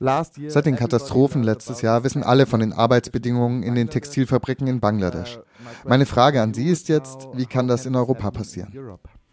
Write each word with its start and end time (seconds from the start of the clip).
Seit 0.00 0.64
den 0.64 0.76
Katastrophen 0.76 1.42
letztes 1.42 1.82
Jahr 1.82 2.04
wissen 2.04 2.22
alle 2.22 2.46
von 2.46 2.60
den 2.60 2.72
Arbeitsbedingungen 2.72 3.62
in 3.62 3.74
den 3.74 3.90
Textilfabriken 3.90 4.66
in 4.66 4.80
Bangladesch. 4.80 5.38
Meine 5.84 6.06
Frage 6.06 6.40
an 6.40 6.54
Sie 6.54 6.68
ist 6.68 6.88
jetzt, 6.88 7.28
wie 7.34 7.44
kann 7.44 7.68
das 7.68 7.84
in 7.84 7.94
Europa 7.94 8.30
passieren? 8.30 8.72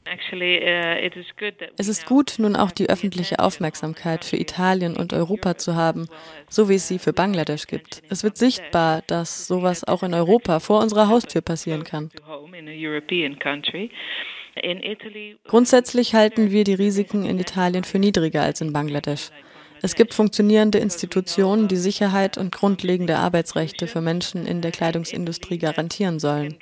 Uh, 0.09 0.39
es 1.77 1.87
ist 1.87 2.05
gut, 2.05 2.35
nun 2.37 2.55
auch 2.55 2.71
die 2.71 2.89
öffentliche 2.89 3.39
Aufmerksamkeit 3.39 4.23
für 4.23 4.37
Italien 4.37 4.95
und 4.95 5.13
Europa 5.13 5.57
zu 5.57 5.75
haben, 5.75 6.07
so 6.49 6.69
wie 6.69 6.75
es 6.75 6.87
sie 6.87 6.99
für 6.99 7.11
Bangladesch 7.11 7.67
gibt. 7.67 8.03
Es 8.09 8.23
wird 8.23 8.37
sichtbar, 8.37 9.03
dass 9.07 9.47
sowas 9.47 9.83
auch 9.83 10.03
in 10.03 10.13
Europa 10.13 10.59
vor 10.59 10.81
unserer 10.81 11.09
Haustür 11.09 11.41
passieren 11.41 11.83
kann. 11.83 12.09
Grundsätzlich 15.45 16.15
halten 16.15 16.51
wir 16.51 16.63
die 16.63 16.73
Risiken 16.73 17.25
in 17.25 17.39
Italien 17.39 17.83
für 17.83 17.99
niedriger 17.99 18.43
als 18.43 18.61
in 18.61 18.71
Bangladesch. 18.73 19.31
Es 19.81 19.95
gibt 19.95 20.13
funktionierende 20.13 20.77
Institutionen, 20.79 21.67
die 21.67 21.75
Sicherheit 21.75 22.37
und 22.37 22.51
grundlegende 22.51 23.17
Arbeitsrechte 23.17 23.87
für 23.87 24.01
Menschen 24.01 24.45
in 24.45 24.61
der 24.61 24.71
Kleidungsindustrie 24.71 25.57
garantieren 25.57 26.19
sollen. 26.19 26.55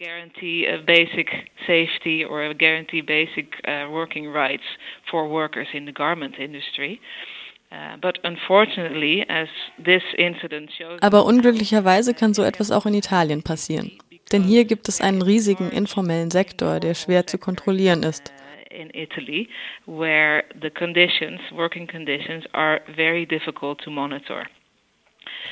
Aber 11.02 11.26
unglücklicherweise 11.26 12.14
kann 12.14 12.34
so 12.34 12.44
etwas 12.44 12.72
auch 12.72 12.86
in 12.86 12.94
Italien 12.94 13.44
passieren. 13.44 13.92
Denn 14.32 14.44
hier 14.44 14.66
gibt 14.66 14.88
es 14.90 15.02
einen 15.02 15.22
riesigen 15.22 15.72
informellen 15.72 16.32
Sektor, 16.32 16.80
der 16.80 16.94
schwer 16.94 17.28
zu 17.28 17.38
kontrollieren 17.38 18.04
ist. 18.04 18.32
In 18.76 18.92
Italy, 18.94 19.48
where 19.86 20.44
the 20.62 20.70
conditions, 20.70 21.40
working 21.52 21.88
conditions, 21.88 22.44
are 22.54 22.82
very 22.96 23.26
difficult 23.26 23.82
to 23.84 23.90
monitor. 23.90 24.46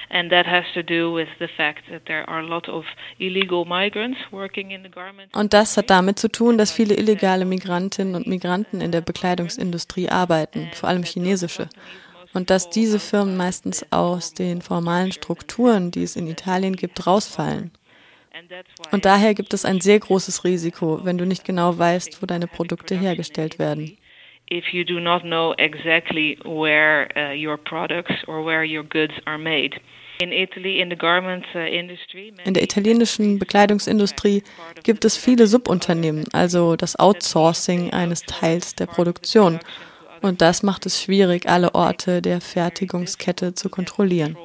And 0.10 0.32
that 0.32 0.46
has 0.46 0.66
to 0.74 0.84
do 0.84 1.14
with 1.14 1.30
the 1.40 1.48
fact 1.48 1.84
that 1.90 2.06
there 2.06 2.30
are 2.30 2.40
a 2.40 2.46
lot 2.46 2.68
of 2.70 2.86
illegal 3.20 3.66
migrants 3.66 4.20
working 4.32 4.72
in 4.72 4.84
the 4.84 4.90
garment. 4.90 5.36
Und 5.36 5.54
das 5.54 5.78
hat 5.78 5.90
damit 5.90 6.20
zu 6.20 6.30
tun, 6.30 6.58
dass 6.58 6.72
viele 6.72 6.96
illegale 6.96 7.46
Migrantinnen 7.46 8.16
und 8.16 8.28
Migranten 8.28 8.82
in 8.82 8.92
der 8.92 9.02
Bekleidungsindustrie 9.02 10.10
arbeiten, 10.10 10.70
vor 10.74 10.90
allem 10.90 11.04
chinesische. 11.04 11.70
Und 12.34 12.50
dass 12.50 12.70
diese 12.70 13.00
Firmen 13.00 13.38
meistens 13.38 13.86
aus 13.92 14.34
den 14.34 14.62
formalen 14.62 15.12
Strukturen, 15.12 15.92
die 15.92 16.04
es 16.04 16.16
in 16.16 16.28
Italien 16.28 16.76
gibt, 16.76 17.06
rausfallen. 17.06 17.72
Und 18.92 19.06
daher 19.06 19.34
gibt 19.34 19.54
es 19.54 19.66
ein 19.66 19.80
sehr 19.82 20.00
großes 20.00 20.44
Risiko, 20.44 21.02
wenn 21.04 21.18
du 21.18 21.26
nicht 21.26 21.46
genau 21.46 21.78
weißt, 21.78 22.22
wo 22.22 22.26
deine 22.26 22.48
Produkte 22.48 22.96
hergestellt 22.96 23.60
werden. 23.60 23.98
Uh. 24.52 24.56
Uh, 24.56 24.60
in 32.46 32.54
der 32.54 32.64
italienischen 32.64 33.40
Bekleidungsindustrie 33.40 34.44
gibt 34.84 35.06
es 35.06 35.18
viele 35.18 35.48
Subunternehmen, 35.48 36.26
also 36.34 36.76
das 36.76 37.00
Outsourcing 37.00 37.94
eines 37.94 38.24
Teils 38.24 38.76
der 38.76 38.86
Produktion. 38.88 39.60
Und 40.22 40.42
das 40.42 40.64
macht 40.64 40.86
es 40.86 41.02
schwierig, 41.02 41.48
alle 41.48 41.74
Orte 41.76 42.22
der 42.22 42.42
Fertigungskette 42.42 43.54
zu 43.54 43.70
kontrollieren 43.70 44.38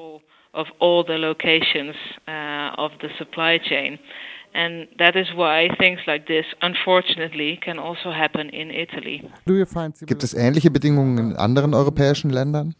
of 0.58 0.66
all 0.80 1.04
the 1.04 1.16
locations 1.16 1.94
uh, 2.26 2.57
of 2.76 2.92
the 3.00 3.08
supply 3.18 3.58
chain. 3.58 3.98
And 4.54 4.88
that 4.98 5.14
is 5.14 5.28
why 5.36 5.68
things 5.78 6.00
like 6.06 6.26
this, 6.26 6.46
unfortunately, 6.62 7.58
can 7.62 7.78
also 7.78 8.10
happen 8.10 8.48
in 8.48 8.70
Italy. 8.70 9.22
Gibt 10.06 10.24
es 10.24 10.34
ähnliche 10.34 10.70
Bedingungen 10.70 11.18
in 11.18 11.36
anderen 11.36 11.74
europäischen 11.74 12.30
Ländern? 12.30 12.74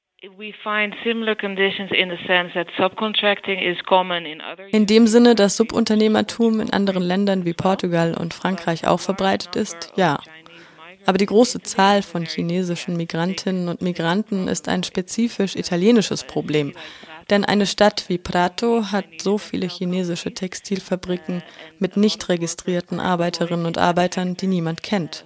In 4.73 4.87
dem 4.87 5.07
Sinne, 5.07 5.35
dass 5.35 5.57
Subunternehmertum 5.57 6.61
in 6.61 6.73
anderen 6.73 7.03
Ländern 7.03 7.45
wie 7.45 7.53
Portugal 7.53 8.17
und 8.19 8.35
Frankreich 8.35 8.87
auch 8.87 8.99
verbreitet 8.99 9.55
ist, 9.55 9.93
ja. 9.95 10.19
Aber 11.09 11.17
die 11.17 11.25
große 11.25 11.63
Zahl 11.63 12.03
von 12.03 12.27
chinesischen 12.27 12.95
Migrantinnen 12.95 13.69
und 13.69 13.81
Migranten 13.81 14.47
ist 14.47 14.69
ein 14.69 14.83
spezifisch 14.83 15.57
italienisches 15.57 16.23
Problem. 16.23 16.75
Denn 17.31 17.47
eine 17.47 17.65
Stadt 17.65 18.11
wie 18.11 18.19
Prato 18.19 18.93
hat 18.93 19.07
so 19.17 19.39
viele 19.39 19.69
chinesische 19.69 20.35
Textilfabriken 20.35 21.43
mit 21.79 21.97
nicht 21.97 22.29
registrierten 22.29 23.01
Arbeiterinnen 23.01 23.65
und 23.65 23.79
Arbeitern, 23.79 24.35
die 24.35 24.49
niemand 24.49 24.83
kennt. 24.83 25.25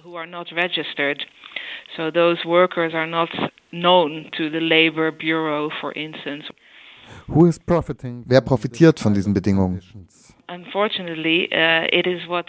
So 1.97 2.11
those 2.11 2.45
workers 2.45 2.93
are 2.93 3.05
not 3.05 3.29
known 3.71 4.31
to 4.37 4.49
the 4.49 4.59
Labor 4.59 5.11
Bureau, 5.11 5.69
for 5.81 5.93
instance. 5.97 6.45
Who 7.27 7.45
is 7.45 7.59
profiting? 7.59 8.23
Wer 8.25 8.39
profitiert 8.39 9.01
von 9.01 9.13
diesen 9.13 9.33
Bedingungen? 9.33 9.81
Uh, 10.49 12.41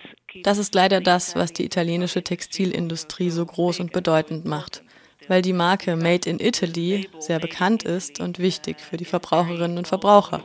das 0.43 0.59
ist 0.59 0.75
leider 0.75 1.01
das, 1.01 1.37
was 1.37 1.53
die 1.53 1.65
italienische 1.65 2.23
Textilindustrie 2.23 3.31
so 3.31 3.47
groß 3.47 3.81
und 3.81 3.93
bedeutend 3.93 4.45
macht 4.47 4.83
weil 5.29 5.43
die 5.43 5.53
Marke 5.53 5.97
Made 5.97 6.29
in 6.29 6.41
Italy 6.41 7.09
sehr 7.19 7.39
bekannt 7.39 7.83
ist 7.83 8.21
und 8.21 8.39
wichtig 8.39 8.81
für 8.81 8.97
die 8.97 9.05
Verbraucherinnen 9.05 9.79
und 9.79 9.89
Verbraucher. 9.89 10.45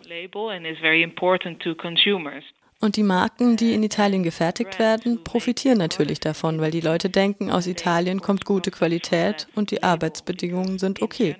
Und 2.81 2.95
die 2.95 3.03
Marken, 3.03 3.57
die 3.57 3.73
in 3.73 3.83
Italien 3.83 4.23
gefertigt 4.23 4.79
werden, 4.79 5.23
profitieren 5.23 5.77
natürlich 5.77 6.21
davon, 6.21 6.61
weil 6.61 6.71
die 6.71 6.79
Leute 6.79 7.09
denken, 7.09 7.51
aus 7.51 7.67
Italien 7.67 8.21
kommt 8.21 8.45
gute 8.45 8.71
Qualität 8.71 9.47
und 9.55 9.71
die 9.71 9.83
Arbeitsbedingungen 9.83 10.79
sind 10.79 11.01
okay. 11.01 11.35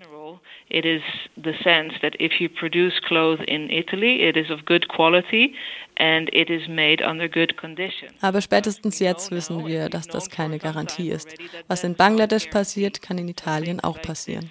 It 0.72 0.86
is 0.86 1.02
the 1.36 1.54
sense 1.64 2.00
that 2.02 2.14
if 2.22 2.34
you 2.40 2.48
produce 2.48 2.94
clothes 3.02 3.44
in 3.48 3.72
Italy, 3.72 4.22
it 4.22 4.38
is 4.38 4.52
of 4.52 4.66
good 4.66 4.88
quality 4.88 5.56
and 6.00 6.34
it 6.34 6.50
is 6.50 6.68
made 6.68 7.06
under 7.06 7.30
good 7.30 7.56
conditions. 7.58 8.14
Aber 8.22 8.42
spätestens 8.42 9.00
jetzt 9.00 9.32
wissen 9.32 9.68
wir, 9.68 9.90
dass 9.90 10.08
das 10.08 10.30
keine 10.30 10.58
Garantie 10.58 11.10
ist. 11.10 11.36
Was 11.68 11.84
in 11.84 11.96
Bangladesch 11.96 12.48
passiert, 12.48 13.02
kann 13.02 13.18
in 13.18 13.28
Italien 13.28 13.82
auch 13.82 14.02
passieren. 14.02 14.50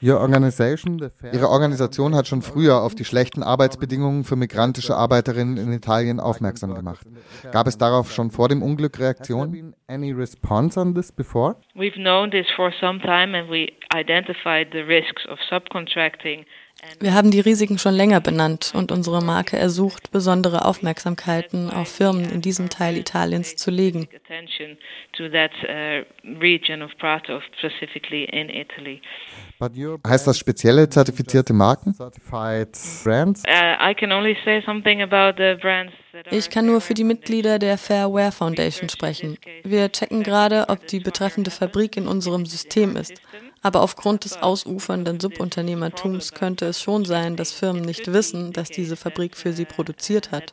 Ihre 0.00 0.18
Organisation 1.48 2.16
hat 2.16 2.26
schon 2.26 2.42
früher 2.42 2.82
auf 2.82 2.96
die 2.96 3.04
schlechten 3.04 3.44
Arbeitsbedingungen 3.44 4.24
für 4.24 4.34
migrantische 4.34 4.96
Arbeiterinnen 4.96 5.56
in 5.56 5.72
Italien 5.72 6.18
aufmerksam 6.18 6.74
gemacht. 6.74 7.06
Gab 7.52 7.68
es 7.68 7.78
darauf 7.78 8.10
schon 8.10 8.32
vor 8.32 8.48
dem 8.48 8.62
Unglück 8.62 8.98
Reaktionen? 8.98 9.76
We've 9.88 11.94
known 11.94 12.32
this 12.32 12.46
for 12.56 12.72
some 12.80 13.00
time 13.00 13.38
and 13.38 13.48
we 13.48 13.68
identified 13.94 14.72
the 14.72 14.80
risks 14.80 15.24
of 15.28 15.38
subcontracting 15.48 16.44
wir 17.00 17.14
haben 17.14 17.30
die 17.30 17.40
Risiken 17.40 17.78
schon 17.78 17.94
länger 17.94 18.20
benannt 18.20 18.72
und 18.74 18.92
unsere 18.92 19.22
Marke 19.22 19.56
ersucht, 19.56 20.10
besondere 20.10 20.64
Aufmerksamkeiten 20.64 21.70
auf 21.70 21.88
Firmen 21.88 22.30
in 22.30 22.40
diesem 22.40 22.68
Teil 22.68 22.96
Italiens 22.96 23.56
zu 23.56 23.70
legen. 23.70 24.08
Heißt 30.06 30.26
das 30.26 30.38
spezielle 30.38 30.88
zertifizierte 30.88 31.52
Marken? 31.52 31.94
Ich 36.30 36.50
kann 36.50 36.66
nur 36.66 36.80
für 36.80 36.94
die 36.94 37.04
Mitglieder 37.04 37.58
der 37.58 37.78
Fair 37.78 38.12
Wear 38.12 38.32
Foundation 38.32 38.88
sprechen. 38.88 39.36
Wir 39.62 39.90
checken 39.90 40.22
gerade, 40.22 40.68
ob 40.68 40.86
die 40.86 41.00
betreffende 41.00 41.50
Fabrik 41.50 41.96
in 41.96 42.06
unserem 42.06 42.46
System 42.46 42.96
ist. 42.96 43.20
Aber 43.62 43.80
aufgrund 43.82 44.24
des 44.24 44.36
ausufernden 44.42 45.20
Subunternehmertums 45.20 46.32
könnte 46.32 46.66
es 46.66 46.82
schon 46.82 47.04
sein, 47.04 47.36
dass 47.36 47.52
Firmen 47.52 47.82
nicht 47.82 48.12
wissen, 48.12 48.52
dass 48.52 48.68
diese 48.68 48.96
Fabrik 48.96 49.36
für 49.36 49.52
sie 49.52 49.64
produziert 49.64 50.32
hat. 50.32 50.52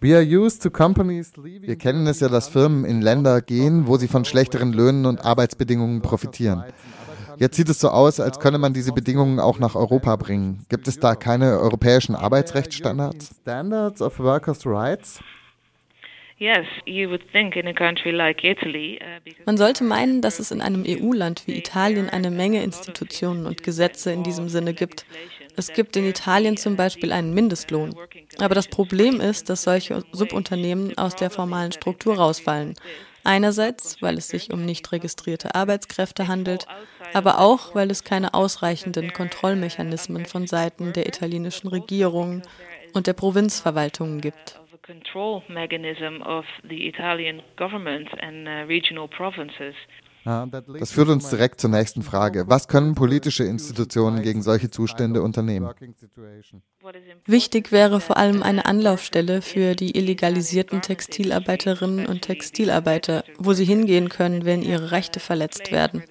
Wir 0.00 1.76
kennen 1.76 2.06
es 2.06 2.20
ja, 2.20 2.28
dass 2.28 2.48
Firmen 2.48 2.84
in 2.84 3.00
Länder 3.00 3.40
gehen, 3.40 3.86
wo 3.86 3.96
sie 3.96 4.08
von 4.08 4.24
schlechteren 4.24 4.72
Löhnen 4.72 5.06
und 5.06 5.24
Arbeitsbedingungen 5.24 6.02
profitieren. 6.02 6.64
Jetzt 7.38 7.56
sieht 7.56 7.68
es 7.68 7.80
so 7.80 7.88
aus, 7.88 8.20
als 8.20 8.40
könne 8.40 8.58
man 8.58 8.74
diese 8.74 8.92
Bedingungen 8.92 9.40
auch 9.40 9.58
nach 9.58 9.74
Europa 9.74 10.16
bringen. 10.16 10.66
Gibt 10.68 10.88
es 10.88 10.98
da 10.98 11.14
keine 11.14 11.58
europäischen 11.58 12.14
Arbeitsrechtsstandards? 12.14 13.36
Standards 13.42 14.02
of 14.02 14.18
workers' 14.18 14.66
rights? 14.66 15.20
Uh, 16.40 16.54
Man 19.44 19.56
sollte 19.56 19.84
meinen, 19.84 20.22
dass 20.22 20.38
es 20.38 20.52
in 20.52 20.60
einem 20.60 20.84
EU-Land 20.86 21.46
wie 21.46 21.58
Italien 21.58 22.08
eine 22.08 22.30
Menge 22.30 22.62
Institutionen 22.62 23.46
und 23.46 23.64
Gesetze 23.64 24.12
in 24.12 24.22
diesem 24.22 24.48
Sinne 24.48 24.72
gibt. 24.72 25.04
Es 25.56 25.72
gibt 25.72 25.96
in 25.96 26.06
Italien 26.06 26.56
zum 26.56 26.76
Beispiel 26.76 27.10
einen 27.10 27.34
Mindestlohn. 27.34 27.92
Aber 28.38 28.54
das 28.54 28.68
Problem 28.68 29.20
ist, 29.20 29.50
dass 29.50 29.64
solche 29.64 30.04
Subunternehmen 30.12 30.96
aus 30.96 31.16
der 31.16 31.30
formalen 31.30 31.72
Struktur 31.72 32.16
rausfallen. 32.16 32.74
Einerseits, 33.28 34.00
weil 34.00 34.16
es 34.16 34.28
sich 34.28 34.50
um 34.54 34.64
nicht 34.64 34.90
registrierte 34.90 35.54
Arbeitskräfte 35.54 36.28
handelt, 36.28 36.66
aber 37.12 37.40
auch, 37.40 37.74
weil 37.74 37.90
es 37.90 38.02
keine 38.02 38.32
ausreichenden 38.32 39.12
Kontrollmechanismen 39.12 40.24
von 40.24 40.46
Seiten 40.46 40.94
der 40.94 41.06
italienischen 41.06 41.68
Regierung 41.68 42.40
und 42.94 43.06
der 43.06 43.12
Provinzverwaltungen 43.12 44.22
gibt. 44.22 44.58
control 44.86 45.42
mechanism 45.50 46.22
of 46.22 46.46
the 46.66 46.88
Italian 46.88 47.42
government 47.56 48.08
and 48.22 48.48
uh, 48.48 48.64
regional 48.66 49.06
provinces. 49.06 49.74
Das 50.78 50.92
führt 50.92 51.08
uns 51.08 51.30
direkt 51.30 51.60
zur 51.60 51.70
nächsten 51.70 52.02
Frage. 52.02 52.44
Was 52.48 52.68
können 52.68 52.94
politische 52.94 53.44
Institutionen 53.44 54.22
gegen 54.22 54.42
solche 54.42 54.70
Zustände 54.70 55.22
unternehmen? 55.22 55.70
Wichtig 57.24 57.72
wäre 57.72 58.00
vor 58.00 58.18
allem 58.18 58.42
eine 58.42 58.66
Anlaufstelle 58.66 59.40
für 59.40 59.74
die 59.74 59.96
illegalisierten 59.96 60.82
Textilarbeiterinnen 60.82 62.06
und 62.06 62.22
Textilarbeiter, 62.22 63.24
wo 63.38 63.54
sie 63.54 63.64
hingehen 63.64 64.10
können, 64.10 64.44
wenn 64.44 64.62
ihre 64.62 64.90
Rechte 64.90 65.18
verletzt 65.18 65.72
werden. 65.72 66.02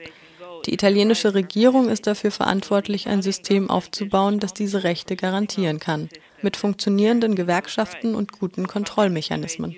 Die 0.65 0.73
italienische 0.73 1.35
Regierung 1.35 1.87
ist 1.87 2.07
dafür 2.07 2.31
verantwortlich, 2.31 3.07
ein 3.07 3.21
System 3.21 3.69
aufzubauen, 3.69 4.39
das 4.39 4.53
diese 4.53 4.83
Rechte 4.83 5.15
garantieren 5.15 5.79
kann, 5.79 6.09
mit 6.41 6.57
funktionierenden 6.57 7.35
Gewerkschaften 7.35 8.15
und 8.15 8.31
guten 8.33 8.67
Kontrollmechanismen. 8.67 9.75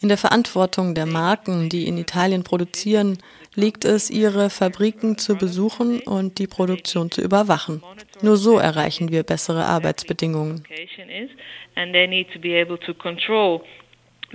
In 0.00 0.08
der 0.08 0.18
Verantwortung 0.18 0.94
der 0.94 1.06
Marken, 1.06 1.68
die 1.68 1.86
in 1.86 1.98
Italien 1.98 2.44
produzieren, 2.44 3.18
liegt 3.54 3.84
es, 3.84 4.10
ihre 4.10 4.50
Fabriken 4.50 5.18
zu 5.18 5.36
besuchen 5.36 6.00
und 6.00 6.38
die 6.38 6.46
Produktion 6.46 7.10
zu 7.10 7.22
überwachen. 7.22 7.82
Nur 8.20 8.36
so 8.36 8.58
erreichen 8.58 9.10
wir 9.10 9.22
bessere 9.22 9.64
Arbeitsbedingungen. 9.64 10.64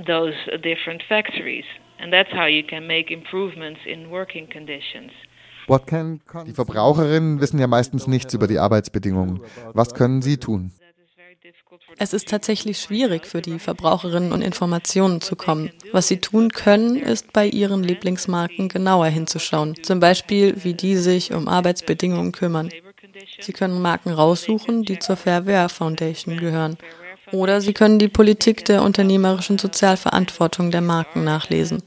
those 0.06 0.36
different 0.64 1.02
factories. 1.10 1.66
And 2.00 2.14
that's 2.14 2.32
how 2.32 2.46
you 2.46 2.64
can 2.64 2.88
make 2.88 3.12
improvements 3.12 3.80
in 3.86 4.10
working 4.10 4.48
conditions. 4.48 5.12
Die 5.68 6.54
Verbraucherinnen 6.54 7.42
wissen 7.42 7.60
ja 7.60 7.68
meistens 7.68 8.08
nichts 8.08 8.34
über 8.34 8.48
die 8.48 8.58
Arbeitsbedingungen. 8.58 9.42
Was 9.74 9.94
können 9.94 10.22
sie 10.22 10.38
tun? 10.38 10.72
Es 12.00 12.14
ist 12.14 12.28
tatsächlich 12.28 12.80
schwierig 12.80 13.26
für 13.26 13.42
die 13.42 13.60
Verbraucherinnen 13.60 14.32
und 14.32 14.42
Informationen 14.42 15.20
zu 15.22 15.36
kommen. 15.36 15.72
Was 15.92 16.08
sie 16.08 16.18
tun 16.18 16.50
können, 16.50 16.96
ist 16.98 17.34
bei 17.34 17.48
ihren 17.48 17.84
Lieblingsmarken 17.84 18.70
genauer 18.70 19.08
hinzuschauen. 19.08 19.76
Zum 19.84 20.00
Beispiel, 20.00 20.64
wie 20.64 20.74
die 20.74 20.96
sich 20.96 21.34
um 21.34 21.48
Arbeitsbedingungen 21.48 22.32
kümmern. 22.32 22.70
Sie 23.40 23.54
können 23.54 23.82
Marken 23.82 24.12
raussuchen, 24.12 24.84
die 24.84 25.00
zur 25.00 25.16
Fairware 25.16 25.70
Foundation 25.70 26.38
gehören. 26.38 26.78
Oder 27.32 27.62
Sie 27.62 27.74
können 27.74 28.00
die 28.00 28.08
Politik 28.08 28.66
der 28.66 28.82
unternehmerischen 28.82 29.58
Sozialverantwortung 29.58 30.72
der 30.72 30.82
Marken 30.82 31.24
nachlesen. 31.24 31.84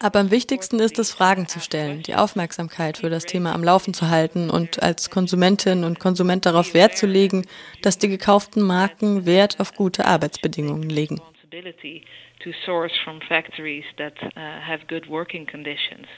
Aber 0.00 0.18
am 0.20 0.30
wichtigsten 0.30 0.80
ist 0.80 0.98
es, 0.98 1.12
Fragen 1.12 1.46
zu 1.46 1.60
stellen, 1.60 2.02
die 2.02 2.14
Aufmerksamkeit 2.14 2.98
für 2.98 3.10
das 3.10 3.24
Thema 3.24 3.54
am 3.54 3.62
Laufen 3.62 3.92
zu 3.92 4.08
halten 4.08 4.48
und 4.48 4.82
als 4.82 5.10
Konsumentin 5.10 5.84
und 5.84 5.98
Konsument 6.00 6.46
darauf 6.46 6.72
Wert 6.72 6.96
zu 6.96 7.06
legen, 7.06 7.44
dass 7.82 7.98
die 7.98 8.08
gekauften 8.08 8.62
Marken 8.62 9.26
Wert 9.26 9.60
auf 9.60 9.74
gute 9.74 10.06
Arbeitsbedingungen 10.06 10.88
legen. 10.88 11.20